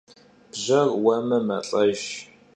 Bjer 0.53 0.81
vueme, 1.03 1.37
melh'ejj. 1.51 2.05